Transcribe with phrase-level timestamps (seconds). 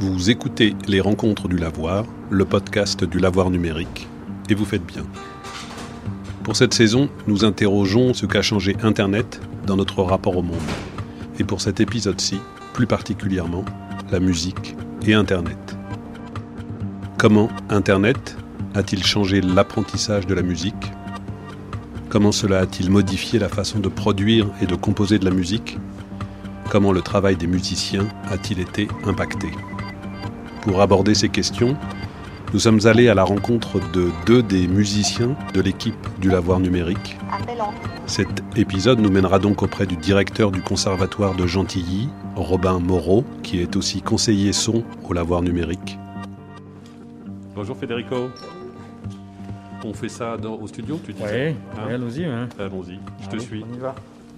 [0.00, 4.06] Vous écoutez Les Rencontres du Lavoir, le podcast du Lavoir numérique,
[4.48, 5.02] et vous faites bien.
[6.44, 10.56] Pour cette saison, nous interrogeons ce qu'a changé Internet dans notre rapport au monde.
[11.40, 12.38] Et pour cet épisode-ci,
[12.74, 13.64] plus particulièrement,
[14.12, 15.76] la musique et Internet.
[17.18, 18.36] Comment Internet
[18.76, 20.92] a-t-il changé l'apprentissage de la musique?
[22.08, 25.76] Comment cela a-t-il modifié la façon de produire et de composer de la musique?
[26.70, 29.48] Comment le travail des musiciens a-t-il été impacté?
[30.62, 31.76] Pour aborder ces questions,
[32.52, 37.16] nous sommes allés à la rencontre de deux des musiciens de l'équipe du Lavoir numérique.
[38.06, 43.60] Cet épisode nous mènera donc auprès du directeur du conservatoire de Gentilly, Robin Moreau, qui
[43.60, 45.98] est aussi conseiller son au Lavoir numérique.
[47.54, 48.30] Bonjour Federico.
[49.84, 52.24] On fait ça au studio, tu disais Oui, hein allons-y.
[52.58, 53.64] Allons-y, je te suis.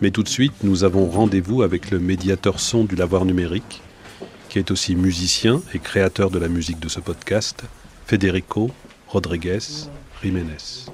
[0.01, 3.83] Mais tout de suite, nous avons rendez-vous avec le médiateur son du Lavoir numérique,
[4.51, 7.63] qui est aussi musicien et créateur de la musique de ce podcast,
[8.07, 8.73] Federico
[9.07, 9.61] Rodriguez
[10.21, 10.87] Jiménez.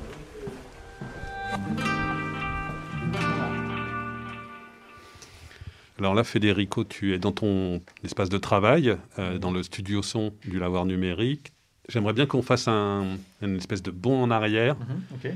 [5.98, 10.34] Alors là, Federico, tu es dans ton espace de travail, euh, dans le studio son
[10.44, 11.50] du Lavoir numérique.
[11.88, 15.32] J'aimerais bien qu'on fasse un, une espèce de bond en arrière mhm,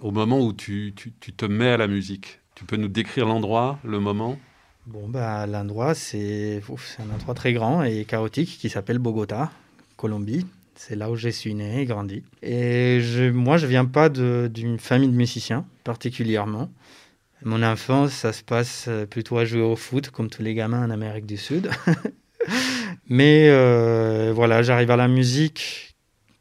[0.00, 2.40] au moment où tu, tu, te mets à la musique.
[2.54, 4.38] Tu peux nous décrire l'endroit, le moment?
[4.86, 6.62] Bon, bah, l'endroit, c'est
[6.98, 9.50] un endroit très grand et chaotique qui s'appelle Bogota,
[9.96, 10.46] Colombie.
[10.74, 12.22] C'est là où je suis né et grandi.
[12.42, 16.70] Et je, moi, je viens pas d'une famille de musiciens, particulièrement.
[17.44, 20.90] Mon enfance, ça se passe plutôt à jouer au foot, comme tous les gamins en
[20.90, 21.70] Amérique du Sud.
[23.08, 25.94] Mais euh, voilà, j'arrive à la musique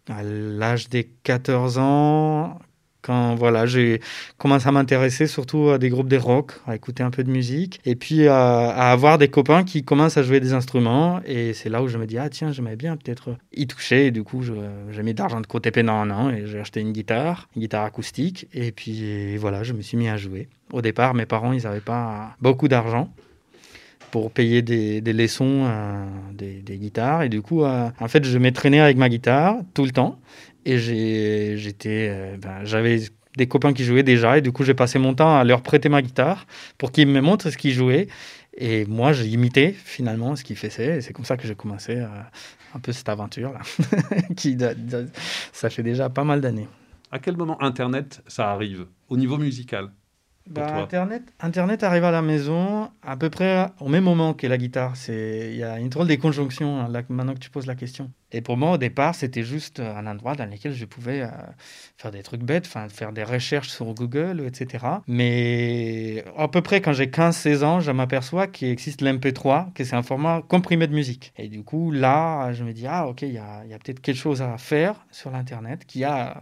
[0.09, 2.59] à l'âge des 14 ans,
[3.03, 4.01] quand voilà, j'ai
[4.37, 7.79] commencé à m'intéresser surtout à des groupes de rock, à écouter un peu de musique,
[7.85, 11.19] et puis à, avoir des copains qui commencent à jouer des instruments.
[11.25, 14.07] Et c'est là où je me dis, ah tiens, j'aimerais bien peut-être y toucher.
[14.07, 16.93] Et du coup, j'ai mis d'argent de côté pendant un an et j'ai acheté une
[16.93, 18.47] guitare, une guitare acoustique.
[18.53, 20.47] Et puis voilà, je me suis mis à jouer.
[20.71, 23.09] Au départ, mes parents, ils n'avaient pas beaucoup d'argent
[24.13, 27.23] pour payer des, leçons, euh, des, guitares.
[27.23, 30.19] Et du coup, euh, en fait, je m'entraînais avec ma guitare tout le temps.
[30.65, 33.01] Et j'étais, euh, ben, j'avais
[33.37, 35.89] des copains qui jouaient déjà, et du coup j'ai passé mon temps à leur prêter
[35.89, 36.45] ma guitare
[36.77, 38.07] pour qu'ils me montrent ce qu'ils jouaient.
[38.55, 40.97] Et moi, j'ai imité finalement ce qu'ils faisaient.
[40.97, 42.07] Et c'est comme ça que j'ai commencé euh,
[42.75, 43.61] un peu cette aventure-là,
[44.35, 44.57] qui
[45.51, 46.67] ça fait déjà pas mal d'années.
[47.11, 49.89] À quel moment Internet, ça arrive au niveau musical
[50.49, 54.57] bah, Internet, Internet arrive à la maison à peu près au même moment que la
[54.57, 54.93] guitare.
[55.07, 58.11] Il y a une drôle de conjonction hein, là, maintenant que tu poses la question.
[58.33, 61.27] Et pour moi, au départ, c'était juste un endroit dans lequel je pouvais euh,
[61.97, 64.85] faire des trucs bêtes, faire des recherches sur Google, etc.
[65.07, 69.95] Mais à peu près quand j'ai 15-16 ans, je m'aperçois qu'il existe l'MP3, que c'est
[69.95, 71.31] un format comprimé de musique.
[71.37, 73.99] Et du coup, là, je me dis, ah ok, il y a, y a peut-être
[73.99, 76.41] quelque chose à faire sur l'Internet qui a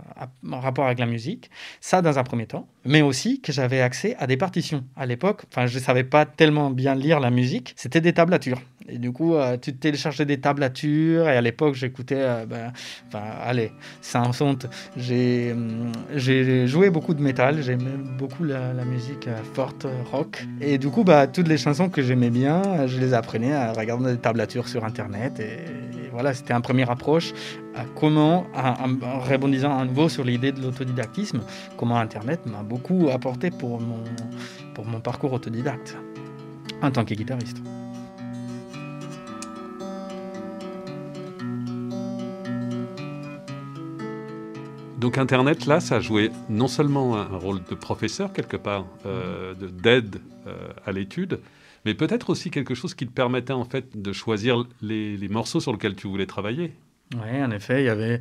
[0.50, 1.52] un rapport avec la musique.
[1.82, 2.68] Ça, dans un premier temps.
[2.86, 4.84] Mais aussi que j'avais accès à des partitions.
[4.96, 8.62] À l'époque, enfin, je ne savais pas tellement bien lire la musique, c'était des tablatures.
[8.90, 11.28] Et du coup, euh, tu téléchargeais des tablatures.
[11.30, 12.72] Et à l'époque, j'écoutais, euh, ben,
[13.08, 13.72] enfin, allez,
[14.02, 17.62] sans honte, j'ai, hum, j'ai joué beaucoup de métal.
[17.62, 20.46] J'aimais beaucoup la, musique euh, forte, rock.
[20.60, 24.12] Et du coup, bah, toutes les chansons que j'aimais bien, je les apprenais à regarder
[24.12, 25.40] des tablatures sur Internet.
[25.40, 25.60] Et,
[26.12, 27.32] voilà, c'était une première approche
[27.74, 31.40] à comment, en rebondissant à nouveau sur l'idée de l'autodidactisme,
[31.78, 34.04] comment Internet m'a beaucoup apporté pour mon,
[34.74, 35.96] pour mon parcours autodidacte
[36.82, 37.62] en tant que guitariste.
[45.02, 49.56] Donc Internet, là, ça a joué non seulement un rôle de professeur quelque part, euh,
[49.56, 51.40] d'aide euh, à l'étude,
[51.86, 55.72] mais peut-être aussi quelque chose qui te permettait en fait de choisir les, morceaux sur
[55.72, 56.74] lesquels tu voulais travailler.
[57.16, 58.20] Oui, en effet, il y avait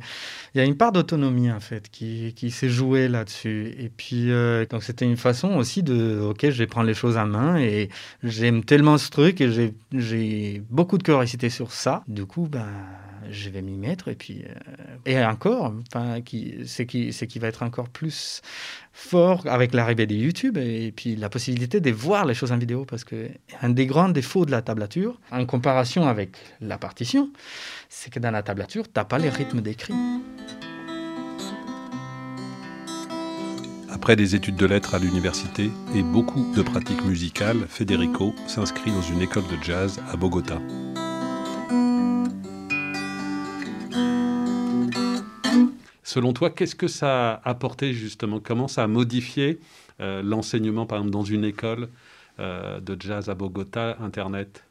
[0.55, 3.75] il y a une part d'autonomie en fait qui, qui s'est jouée là-dessus.
[3.77, 7.15] Et puis euh, donc c'était une façon aussi de ok, je vais prendre les choses
[7.15, 7.89] en main et
[8.23, 12.03] j'aime tellement ce truc et j'ai beaucoup de curiosité sur ça.
[12.07, 12.65] Du coup, ben
[13.29, 15.73] je vais m'y mettre et puis euh, et encore
[16.25, 18.41] qui c'est qui va être encore plus
[18.93, 22.85] fort avec l'arrivée de YouTube et puis la possibilité de voir les choses en vidéo
[22.85, 23.29] parce que
[23.61, 27.31] un des grands défauts de la tablature en comparaison avec la partition
[27.89, 29.93] c'est que dans la tablature tu n'as pas les rythmes d'écrit
[34.01, 39.03] Après des études de lettres à l'université et beaucoup de pratiques musicales, Federico s'inscrit dans
[39.03, 40.59] une école de jazz à Bogota.
[46.11, 48.41] Selon toi, qu'est-ce que ça a apporté justement?
[48.41, 49.61] Comment ça a modifié
[50.01, 51.87] euh, l'enseignement, par exemple, dans une école
[52.39, 54.65] euh, de jazz à Bogota, Internet?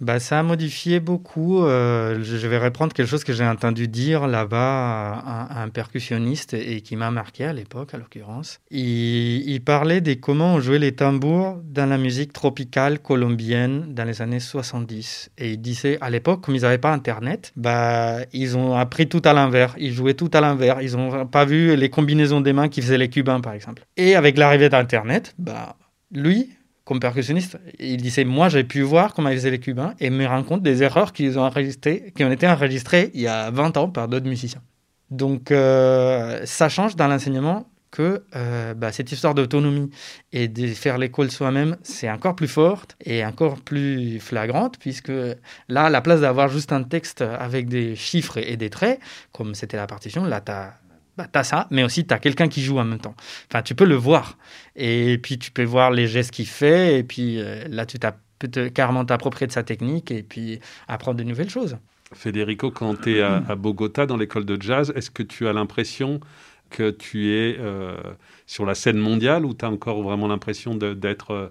[0.00, 1.64] Bah, Ça a modifié beaucoup.
[1.64, 6.80] Euh, je vais reprendre quelque chose que j'ai entendu dire là-bas à, un percussionniste et
[6.80, 8.60] qui m'a marqué à l'époque, à l'occurrence.
[8.70, 14.20] Il, parlait de comment on jouait les tambours dans la musique tropicale colombienne dans les
[14.20, 15.30] années 70.
[15.38, 19.22] Et il disait, à l'époque, comme ils n'avaient pas Internet, bah, ils ont appris tout
[19.24, 19.74] à l'envers.
[19.78, 20.82] Ils jouaient tout à l'envers.
[20.82, 23.86] Ils n'ont pas vu les combinaisons des mains qui faisaient les Cubains, par exemple.
[23.96, 25.76] Et avec l'arrivée d'Internet, bah,
[26.12, 26.50] lui,
[26.84, 30.26] comme percussionniste, il disait Moi, j'ai pu voir comment ils faisaient les Cubains et me
[30.26, 33.76] rendre compte des erreurs qu'ils ont, enregistrées, qui ont été enregistrées il y a 20
[33.76, 34.62] ans par d'autres musiciens.
[35.10, 39.88] Donc, euh, ça change dans l'enseignement que euh, bah, cette histoire d'autonomie
[40.32, 45.12] et de faire l'école soi-même, c'est encore plus forte et encore plus flagrante, puisque
[45.68, 48.98] là, à la place d'avoir juste un texte avec des chiffres et des traits,
[49.32, 50.74] comme c'était la partition, là, tu as
[51.16, 53.14] bah, tu as ça, mais aussi tu as quelqu'un qui joue en même temps.
[53.50, 54.36] Enfin, tu peux le voir.
[54.76, 56.98] Et puis, tu peux voir les gestes qu'il fait.
[56.98, 61.24] Et puis, euh, là, tu peux carrément t'approprier de sa technique et puis apprendre de
[61.24, 61.78] nouvelles choses.
[62.12, 66.20] Federico, quand tu es à, Bogota, dans l'école de jazz, est-ce que tu as l'impression
[66.70, 67.96] que tu es euh,
[68.46, 71.48] sur la scène mondiale ou tu as encore vraiment l'impression d'être euh,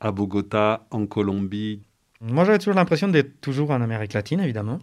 [0.00, 1.82] à Bogota, en Colombie?
[2.20, 4.80] Moi, j'avais toujours l'impression d'être toujours en Amérique latine, évidemment.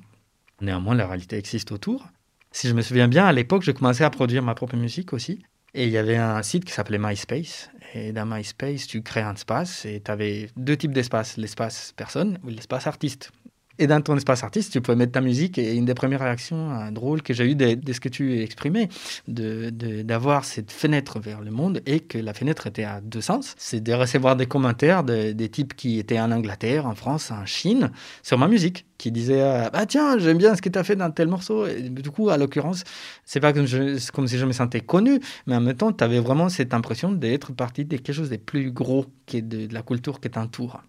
[0.62, 2.08] Néanmoins, la réalité existe autour.
[2.56, 5.44] Si je me souviens bien, à l'époque, je commençais à produire ma propre musique aussi.
[5.74, 7.70] Et il y avait un site qui s'appelait MySpace.
[7.94, 12.40] Et dans MySpace, tu crées un espace et tu avais deux types d'espaces, l'espace personne
[12.46, 13.34] ou l'espace artiste.
[13.78, 15.58] Et dans ton espace artiste, tu pouvais mettre ta musique.
[15.58, 18.90] Et une des premières réactions euh, drôles que j'ai eues de, ce que tu exprimais,
[19.28, 23.56] d'avoir de, cette fenêtre vers le monde et que la fenêtre était à deux sens,
[23.58, 27.92] c'est de recevoir des commentaires des types qui étaient en Angleterre, en France, en Chine,
[28.24, 30.96] sur ma musique, qui disaient euh, Ah tiens, j'aime bien ce que tu as fait
[30.96, 31.68] dans tel morceau.
[31.68, 32.84] Du coup, à l'occurrence,
[33.26, 36.50] c'est pas comme, si je me sentais connu, mais en même temps, tu avais vraiment
[36.50, 40.20] cette impression d'être partie de quelque chose de plus gros que de, de la culture
[40.20, 40.82] qui t'entoure.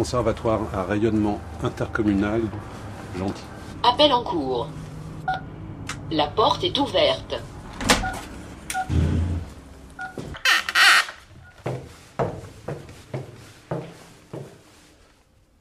[0.00, 2.40] Conservatoire à rayonnement intercommunal
[3.18, 3.42] gentil.
[3.82, 4.66] Appel en cours.
[6.10, 7.34] La porte est ouverte.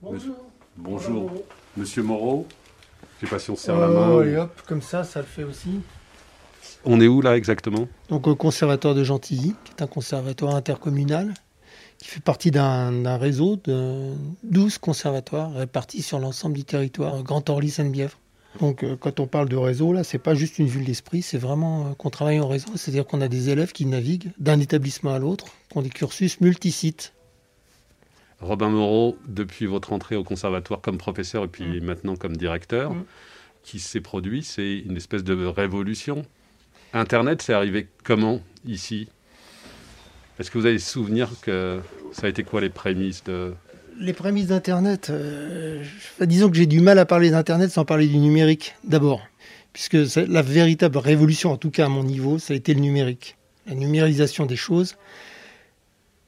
[0.01, 0.35] Bonjour.
[0.77, 1.31] Bonjour.
[1.75, 2.47] Monsieur Moreau,
[3.19, 4.09] je sais pas si on serre la main.
[4.09, 5.81] Oh, et hop, comme ça, ça le fait aussi.
[6.85, 7.89] On est où là exactement?
[8.07, 11.33] Donc au conservatoire de Gentilly, qui est un conservatoire intercommunal
[11.99, 14.13] qui fait partie d'un réseau de
[14.43, 18.17] 12 conservatoires répartis sur l'ensemble du territoire Grand Orly-Sainte-Bièvre.
[18.59, 21.37] Donc euh, quand on parle de réseau, là, c'est pas juste une vue d'esprit, c'est
[21.37, 25.13] vraiment euh, qu'on travaille en réseau, c'est-à-dire qu'on a des élèves qui naviguent d'un établissement
[25.13, 27.13] à l'autre, qui ont des cursus multisites.
[28.41, 31.83] Robin Moreau, depuis votre entrée au conservatoire comme professeur et puis mm.
[31.83, 33.03] maintenant comme directeur, mm.
[33.63, 36.23] qui s'est produit, c'est une espèce de révolution.
[36.93, 39.09] Internet, c'est arrivé comment ici?
[40.39, 41.81] Est-ce que vous avez souvenir que
[42.13, 43.53] ça a été quoi les prémices de...
[43.99, 45.83] Les prémices d'Internet, euh,
[46.21, 49.21] disons que j'ai du mal à parler d'Internet sans parler du numérique d'abord,
[49.73, 53.35] puisque la véritable révolution, en tout cas à mon niveau, ça a été le numérique,
[53.67, 54.95] la numérisation des choses.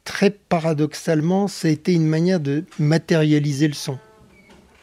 [0.04, 3.98] Très paradoxalement, ça a été une manière de matérialiser le son.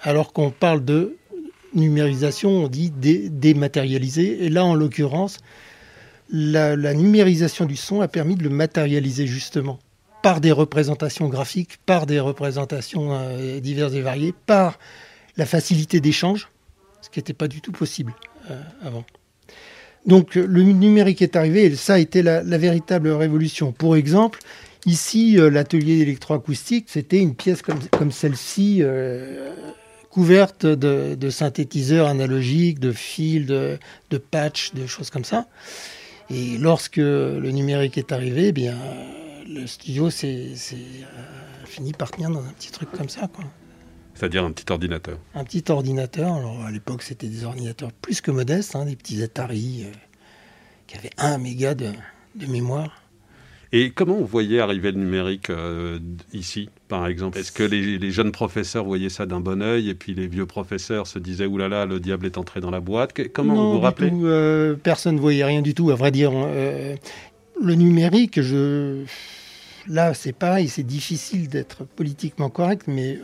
[0.00, 1.16] Alors qu'on parle de
[1.74, 5.38] numérisation, on dit dématérialiser, et là en l'occurrence,
[6.30, 9.78] la, numérisation du son a permis de le matérialiser justement
[10.22, 14.78] par des représentations graphiques, par des représentations euh, diverses et variées, par
[15.36, 16.48] la facilité d'échange,
[17.00, 18.14] ce qui n'était pas du tout possible
[18.50, 19.04] euh, avant.
[20.06, 23.72] Donc le numérique est arrivé et ça a été la, véritable révolution.
[23.72, 24.40] Pour exemple,
[24.86, 28.82] ici, euh, l'atelier d'électroacoustique, c'était une pièce comme, celle-ci,
[30.10, 33.78] couverte de, synthétiseurs analogiques, de fils, de
[34.30, 35.46] patchs, de choses comme ça.
[36.30, 38.76] Et lorsque le numérique est arrivé, eh bien,
[39.48, 43.28] le studio s'est euh, fini par tenir dans un petit truc comme ça.
[44.14, 46.34] C'est-à-dire un petit ordinateur Un petit ordinateur.
[46.34, 49.92] Alors à l'époque, c'était des ordinateurs plus que modestes, hein, des petits Atari euh,
[50.86, 51.92] qui avaient 1 méga de
[52.46, 53.07] mémoire.
[53.72, 55.98] Et comment vous voyez arriver le numérique euh,
[56.32, 57.38] ici, par exemple?
[57.38, 61.06] Est-ce que les, jeunes professeurs voyaient ça d'un bon oeil et puis les vieux professeurs
[61.06, 63.12] se disaient oulala, le diable est entré dans la boîte?
[63.32, 64.10] Comment vous vous rappelez?
[64.10, 66.32] euh, Personne ne voyait rien du tout, à vrai dire.
[66.34, 66.96] Euh,
[67.60, 69.04] le numérique, je...
[69.86, 73.18] là, c'est pareil, c'est difficile d'être politiquement correct, mais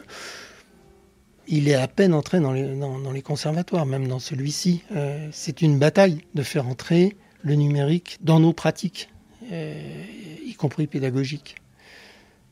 [1.48, 4.82] il est à peine entré dans les, dans les conservatoires, même dans celui-ci.
[5.30, 9.08] c'est une bataille de faire entrer le numérique dans nos pratiques
[9.50, 11.56] y compris pédagogique.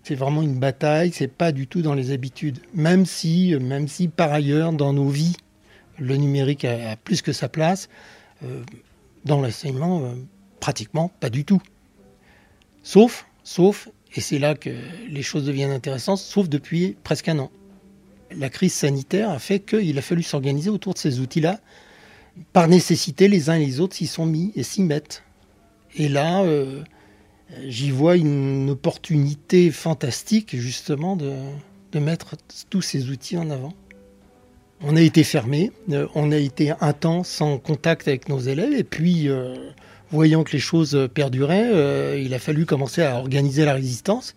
[0.03, 2.59] C'est vraiment une bataille, c'est pas du tout dans les habitudes.
[2.75, 5.37] Même si, même si par ailleurs, dans nos vies,
[5.99, 7.89] le numérique a, plus que sa place,
[8.45, 8.63] euh,
[9.25, 10.15] dans l'enseignement, euh,
[10.61, 11.63] pratiquement pas du tout.
[12.83, 14.71] Sauf, sauf, et c'est là que
[15.09, 17.51] les choses deviennent intéressantes, sauf depuis presque un an.
[18.37, 21.61] La crise sanitaire a fait qu'il a fallu s'organiser autour de ces outils-là.
[22.53, 25.23] Par nécessité, les uns et les autres s'y sont mis et s'y mettent.
[25.97, 26.83] Et là, euh,
[27.67, 31.33] j'y vois une opportunité fantastique justement de,
[31.99, 32.37] mettre
[32.71, 33.75] tous ces outils en avant.
[34.81, 38.73] On a été fermé, euh, on a été un temps sans contact avec nos élèves
[38.73, 39.55] et puis euh,
[40.11, 44.35] voyant que les choses perduraient, il a fallu commencer à organiser la résistance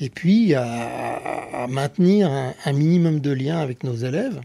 [0.00, 4.40] et puis à, maintenir un, minimum de lien avec nos élèves.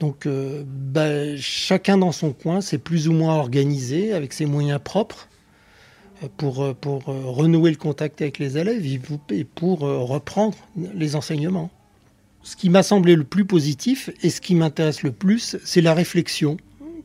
[0.00, 5.28] Donc bah, chacun dans son coin s'est plus ou moins organisé avec ses moyens propres
[6.36, 8.84] pour, euh, pour euh, renouer le contact avec les élèves
[9.30, 11.70] et pour euh, reprendre les enseignements.
[12.42, 15.94] Ce qui m'a semblé le plus positif et ce qui m'intéresse le plus, c'est la
[15.94, 16.56] réflexion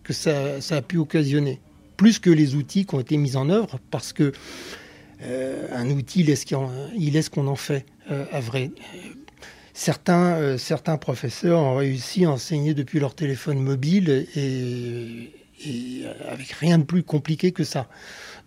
[0.03, 1.59] que ça, ça, a pu occasionner,
[1.97, 4.33] plus que les outils qui ont été mis en œuvre, parce que
[5.71, 6.35] un outil, il
[6.97, 8.71] il laisse qu'on en fait, à vrai.
[9.73, 15.31] Certains, certains professeurs ont réussi à enseigner depuis leur téléphone mobile et,
[16.27, 17.87] avec rien de plus compliqué que ça.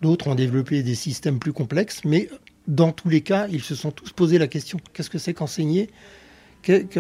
[0.03, 2.29] D'autres ont développé des systèmes plus complexes, mais
[2.69, 5.89] dans tous les cas, ils se sont tous posé la question qu'est-ce que c'est qu'enseigner?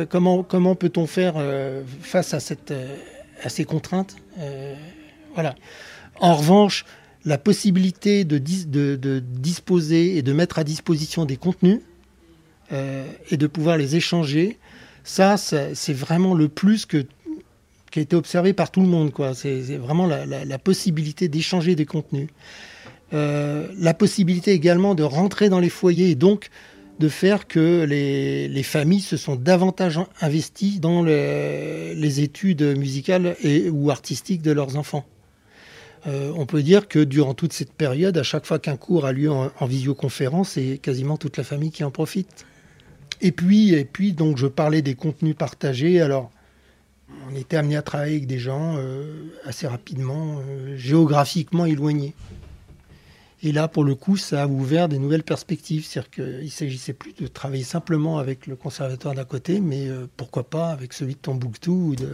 [0.08, 2.34] Comment, peut-on faire euh, face
[2.70, 2.96] euh,
[3.42, 4.16] à ces contraintes?
[4.38, 4.74] Euh,
[5.34, 5.54] Voilà.
[6.20, 6.84] En revanche,
[7.24, 11.80] la possibilité de, de, disposer et de mettre à disposition des contenus
[12.70, 14.58] et de pouvoir les échanger,
[15.04, 17.04] ça, c'est vraiment le plus que,
[18.00, 19.12] a été observé par tout le monde.
[19.34, 22.28] C'est vraiment la, possibilité d'échanger des contenus.
[23.12, 26.48] Euh, la possibilité également de rentrer dans les foyers et donc
[26.98, 33.90] de faire que les, familles se sont davantage investies dans les études musicales et, ou
[33.90, 35.04] artistiques de leurs enfants.
[36.06, 39.12] Euh, on peut dire que durant toute cette période, à chaque fois qu'un cours a
[39.12, 42.46] lieu en, visioconférence, c'est quasiment toute la famille qui en profite.
[43.20, 46.00] Et puis, et puis, donc, je parlais des contenus partagés.
[46.00, 46.30] Alors,
[47.30, 50.40] on était amené à travailler avec des gens euh, assez rapidement,
[50.76, 52.14] géographiquement éloignés.
[53.42, 55.84] Et là, pour le coup, ça a ouvert des nouvelles perspectives.
[55.84, 60.06] C'est-à-dire qu'il ne s'agissait plus de travailler simplement avec le conservatoire d'à côté, mais euh,
[60.16, 62.08] pourquoi pas avec celui de Tombouctou ou de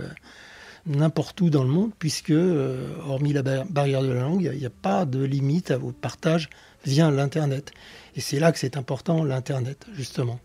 [0.86, 4.66] n'importe où dans le monde, puisque, euh, hormis la barrière de la langue, il n'y
[4.66, 6.50] a, pas de limite au partage
[6.84, 7.72] via l'Internet.
[8.16, 10.40] Et c'est là que c'est important, l'Internet, justement.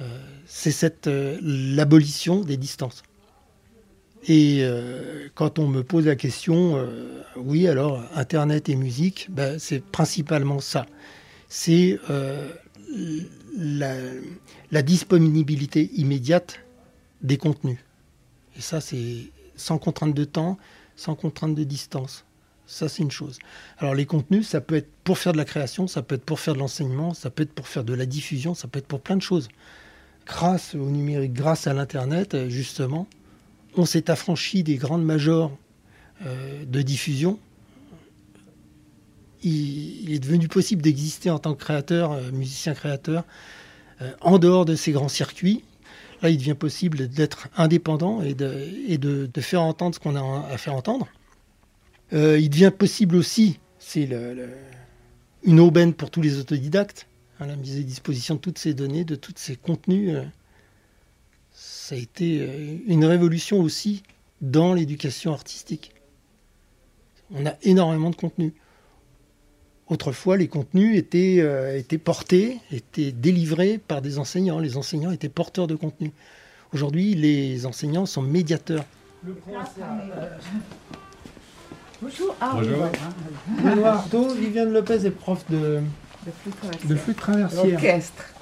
[0.00, 1.08] Euh, c'est cette
[1.40, 3.02] l'abolition des distances.
[4.28, 9.58] Et euh, quand on me pose la question, euh, oui, alors Internet et musique, ben,
[9.58, 10.86] c'est principalement ça.
[11.48, 12.50] C'est euh,
[13.56, 16.60] la, disponibilité immédiate
[17.22, 17.78] des contenus.
[18.56, 20.58] Et ça, c'est sans contrainte de temps,
[20.96, 22.24] sans contrainte de distance.
[22.66, 23.38] Ça, c'est une chose.
[23.78, 26.40] Alors, les contenus, ça peut être pour faire de la création, ça peut être pour
[26.40, 29.00] faire de l'enseignement, ça peut être pour faire de la diffusion, ça peut être pour
[29.00, 29.48] plein de choses.
[30.26, 33.06] Grâce au numérique, grâce à l'Internet, justement,
[33.78, 35.56] on s'est affranchi des grandes majors
[36.24, 37.38] euh, de diffusion.
[39.42, 43.24] Il, est devenu possible d'exister en tant que créateur, euh, musicien créateur,
[44.00, 45.62] euh, en dehors de ces grands circuits.
[46.22, 50.74] Là, il devient possible d'être indépendant et, de, faire entendre ce qu'on a à faire
[50.74, 51.06] entendre.
[52.12, 54.08] il devient possible aussi, c'est
[55.42, 57.06] une aubaine pour tous les autodidactes,
[57.38, 60.16] hein, la mise à disposition de toutes ces données, de tous ces contenus
[61.56, 64.02] ça a été euh, une révolution aussi
[64.42, 65.92] dans l'éducation artistique.
[67.34, 68.52] On a énormément de contenu.
[69.88, 74.58] Autrefois, les contenus étaient, euh, étaient portés, étaient délivrés par des enseignants.
[74.58, 76.12] Les enseignants étaient porteurs de contenu.
[76.74, 78.84] Aujourd'hui, les enseignants sont médiateurs.
[82.02, 82.36] Bonjour.
[82.38, 82.86] Ah, Bonjour.
[83.64, 85.80] Benoît Artaud, Viviane Lopez est prof de,
[86.84, 87.74] de flûte traversière.
[87.74, 88.35] Orchestre.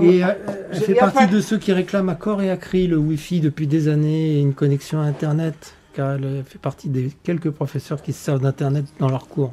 [0.00, 0.28] Et euh,
[0.72, 3.66] elle fait partie de ceux qui réclament à corps et à cri le Wi-Fi depuis
[3.66, 8.12] des années et une connexion à Internet, car elle fait partie des quelques professeurs qui
[8.12, 9.50] se servent d'Internet dans leurs cours.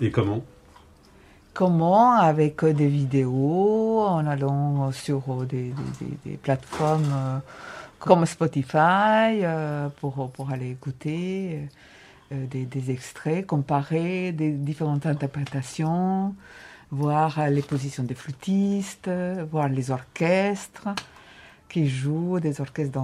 [0.00, 0.42] Et comment?
[1.52, 2.12] Comment?
[2.12, 5.72] Avec des vidéos, en allant sur des,
[6.42, 7.38] plateformes euh,
[7.98, 11.60] comme Spotify euh, pour, pour aller écouter
[12.30, 16.34] des, des extraits, comparer des différentes interprétations
[16.94, 19.10] voir les positions des flûtistes,
[19.50, 20.88] voir les orchestres
[21.68, 23.00] qui jouent, des orchestres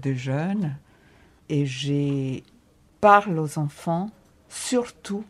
[0.00, 0.76] de, jeunes.
[1.48, 2.40] Et je
[3.00, 4.10] parle aux enfants
[4.48, 5.24] surtout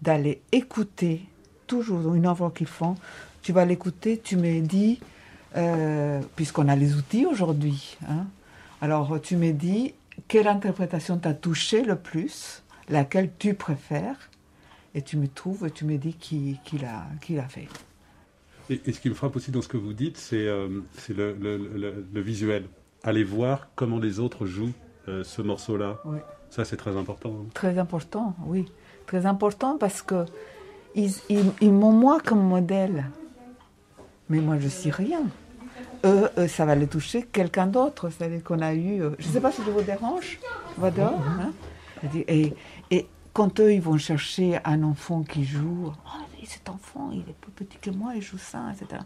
[0.00, 1.26] d'aller écouter
[1.66, 2.94] toujours une œuvre qu'ils font.
[3.42, 5.00] Tu vas l'écouter, tu me dis,
[5.56, 8.26] euh, puisqu'on a les outils aujourd'hui, hein,
[8.80, 9.94] alors tu me dis
[10.28, 14.30] quelle interprétation t'a touché le plus, laquelle tu préfères,
[14.94, 17.68] et tu me trouves et tu me dis qui, qui l'a qui l'a fait.
[18.70, 21.16] Et, et ce qui me frappe aussi dans ce que vous dites, c'est euh, c'est
[21.16, 22.64] le, le- le- le visuel.
[23.02, 24.72] Allez voir comment les autres jouent
[25.08, 25.98] euh, ce morceau-là.
[26.04, 26.18] Oui.
[26.50, 27.30] Ça, c'est très important.
[27.42, 27.46] hein.
[27.54, 28.66] Très important, oui.
[29.06, 30.26] Très important parce que
[30.94, 33.06] ils, ils, ils m'ont moi comme modèle.
[34.28, 35.22] Mais moi, je suis rien.
[36.04, 38.10] Eux, eux, ça va les toucher quelqu'un d'autre.
[38.10, 39.02] C'est-à-dire qu'on a eu...
[39.02, 40.38] euh, Je ne sais pas si je vous dérange.
[40.78, 41.20] Va dehors.
[41.40, 41.50] hein.
[42.28, 42.52] Et,
[42.90, 45.92] et quand eux, ils vont chercher un enfant qui joue...
[45.92, 49.02] Oh, cet enfant, il est plus petit que moi, il joue ça, etc.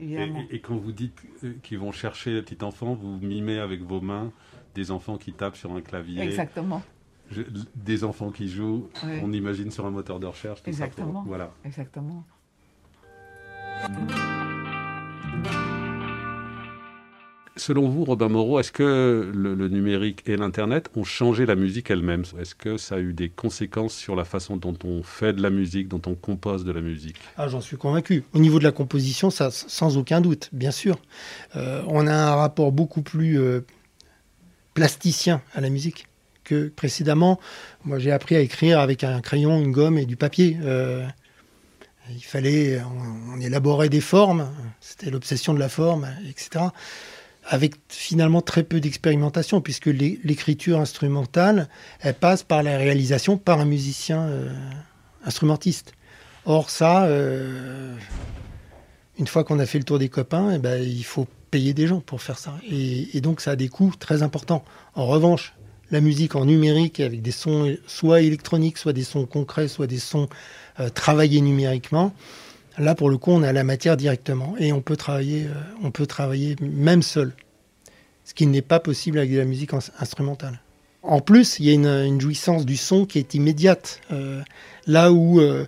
[0.00, 4.00] Et, quand vous dites euh, qu'ils vont chercher le petit enfant, vous mimez avec vos
[4.00, 4.32] mains
[4.74, 6.82] des enfants qui tapent sur un clavier, Exactement.
[7.30, 7.42] Je-
[7.74, 9.20] des enfants qui jouent, Oui.
[9.22, 10.62] on imagine sur un moteur de recherche.
[10.62, 11.22] tout ça pour- Exactement.
[11.26, 11.52] voilà.
[11.64, 12.24] Exactement.
[17.60, 22.22] Selon vous, Robin Moreau, est-ce que le, numérique et l'Internet ont changé la musique elle-même?
[22.40, 25.50] Est-ce que ça a eu des conséquences sur la façon dont on fait de la
[25.50, 27.16] musique, dont on compose de la musique?
[27.36, 28.24] Ah, j'en suis convaincu.
[28.32, 30.96] Au niveau de la composition, ça, sans aucun doute, bien sûr.
[31.54, 33.60] Euh, on a un rapport beaucoup plus euh,
[34.72, 36.06] plasticien à la musique
[36.44, 37.38] que précédemment.
[37.84, 40.56] Moi, j'ai appris à écrire avec un crayon, une gomme et du papier.
[40.62, 41.06] Euh,
[42.08, 44.48] il fallait, on, on élaborait des formes.
[44.80, 46.70] C'était l'obsession de la forme, etc.
[47.52, 51.68] Avec finalement très peu d'expérimentation, puisque l'é- l'écriture instrumentale,
[52.00, 54.48] elle passe par la réalisation par un musicien euh,
[55.24, 55.92] instrumentiste.
[56.46, 57.92] Or, ça, euh,
[59.18, 61.88] une fois qu'on a fait le tour des copains, eh ben, il faut payer des
[61.88, 62.54] gens pour faire ça.
[62.70, 64.64] Et, et donc, ça a des coûts très importants.
[64.94, 65.54] En revanche,
[65.90, 69.98] la musique en numérique, avec des sons soit électroniques, soit des sons concrets, soit des
[69.98, 70.28] sons
[70.78, 72.14] euh, travaillés numériquement,
[72.78, 74.54] là, pour le coup, on a la matière directement.
[74.58, 77.32] Et on peut travailler, euh, on peut travailler même seul.
[78.24, 80.60] Ce qui n'est pas possible avec de la musique ins- instrumentale.
[81.02, 81.72] En plus, il y a
[82.04, 84.00] une, jouissance du son qui est immédiate.
[84.12, 84.42] Euh,
[84.86, 85.64] là où euh,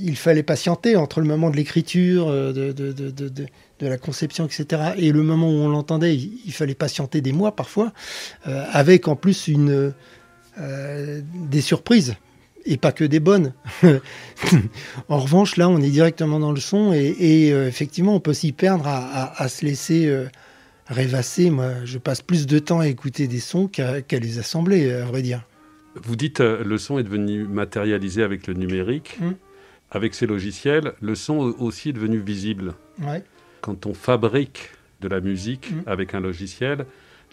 [0.00, 3.46] il fallait patienter entre le moment de l'écriture, de,
[3.80, 7.92] la conception, etc., et le moment où on l'entendait, il, fallait patienter des mois parfois,
[8.44, 9.50] avec en plus
[10.58, 12.16] des surprises,
[12.66, 13.52] et pas que des bonnes.
[15.08, 18.34] en revanche, là, on est directement dans le son, et, et, euh, effectivement, on peut
[18.34, 20.26] s'y perdre à, à- à se laisser euh,
[20.88, 21.50] rêvasser.
[21.50, 25.22] Moi, je passe plus de temps à écouter des sons qu'à les assembler, à vrai
[25.22, 25.42] dire.
[26.02, 29.16] Vous dites euh, le son est devenu matérialisé avec le numérique.
[29.20, 29.30] Mm.
[29.92, 32.74] Avec ces logiciels, le son aussi est devenu visible.
[33.00, 33.22] Ouais.
[33.60, 35.82] Quand on fabrique de la musique Mm.
[35.86, 36.84] avec un logiciel, de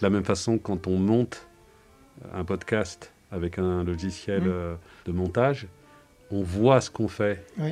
[0.01, 1.47] la même façon quand on monte
[2.33, 4.47] un podcast avec un logiciel Mm.
[4.47, 5.67] euh, de montage,
[6.31, 7.45] on voit ce qu'on fait.
[7.57, 7.71] Oui.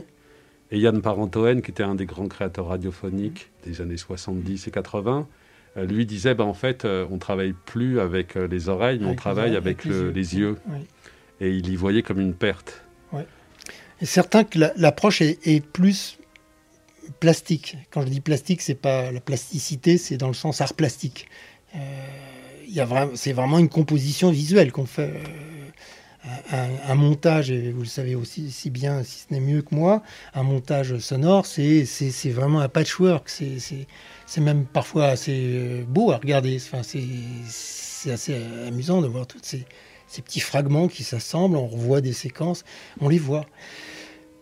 [0.71, 5.28] Et Yann Parentoen, qui était un des grands créateurs radiophoniques des années 70 et 80,
[5.78, 9.10] euh, lui disait, ben, en fait, euh, on travaille plus avec les oreilles, mais on
[9.12, 10.12] les travaille oreilles, avec, avec les le- yeux.
[10.12, 10.58] les yeux.
[10.67, 10.80] Oui.
[11.41, 12.84] Et il y voyait comme une perte.
[14.04, 16.17] Et certain que la- l'approche est, est plus
[17.19, 17.78] plastique.
[17.91, 21.28] Quand je dis plastique, c'est pas la plasticité, c'est dans le sens art plastique.
[21.76, 21.80] Euh,
[23.15, 25.13] c'est vraiment une composition visuelle qu'on fait.
[25.13, 29.73] euh, un, montage, et vous le savez aussi si bien, si ce n'est mieux que
[29.73, 30.03] moi,
[30.34, 31.86] un montage sonore, c'est,
[32.25, 33.29] vraiment un patchwork.
[33.29, 33.88] C'est,
[34.39, 36.60] même parfois assez euh, beau à regarder.
[36.60, 38.36] C'est, assez
[38.67, 39.65] amusant de voir tous ces,
[40.21, 41.57] petits fragments qui s'assemblent.
[41.57, 42.63] On revoit des séquences,
[42.99, 43.45] on les voit.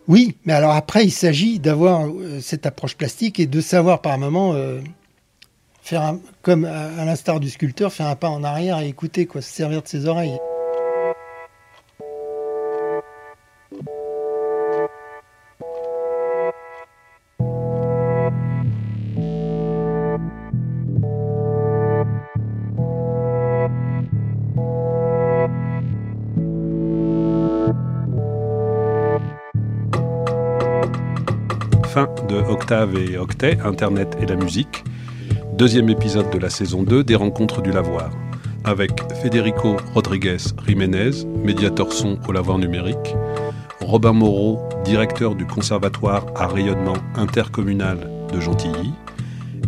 [0.08, 4.18] Oui, mais alors après, il s'agit d'avoir euh, cette approche plastique et de savoir par
[4.18, 4.82] moment euh,
[5.82, 9.42] faire comme à, à l'instar du sculpteur, faire un pas en arrière et écouter, quoi,
[9.42, 10.38] se servir de ses oreilles.
[31.90, 34.84] Fin de Octave et Octet, Internet et la musique.
[35.60, 38.12] Deuxième épisode de la saison 2 des Rencontres du Lavoir.
[38.64, 38.92] Avec
[39.22, 43.14] Federico Rodriguez Jiménez, médiateur son au Lavoir numérique.
[43.82, 48.94] Robin Moreau, directeur du Conservatoire à rayonnement intercommunal de Gentilly.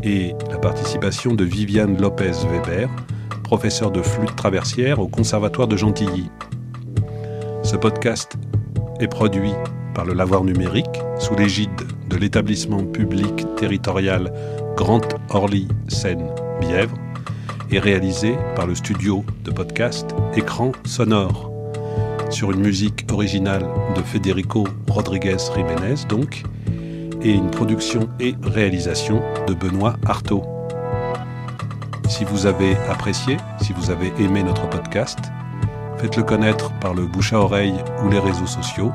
[0.02, 2.90] Et la participation de Viviane Lopez Weber,
[3.44, 6.30] professeure de flûte traversière au Conservatoire de Gentilly.
[7.64, 8.38] Ce podcast
[9.02, 9.52] est produit
[9.94, 11.70] par le Lavoir numérique sous l'égide
[12.10, 14.32] de l'établissement public territorial
[14.76, 16.28] Grand Orly Seine
[16.60, 16.96] Bièvre
[17.72, 21.52] et réalisé par le studio de podcast Écran Sonore.
[22.30, 26.44] sur une musique originale de Federico Rodriguez Jiménez, donc,
[27.22, 30.44] et une production et réalisation de Benoît Artaud.
[32.08, 35.20] Si vous avez apprécié, si vous avez aimé notre podcast,
[35.98, 38.92] faites-le connaître par le bouche à oreille ou les réseaux sociaux.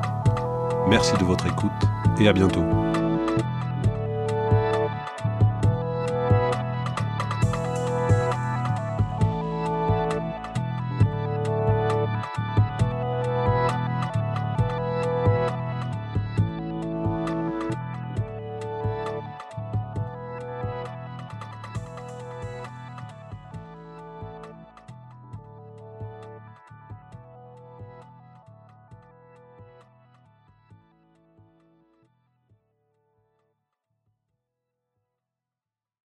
[0.88, 1.70] Merci de votre écoute
[2.20, 2.64] et à bientôt.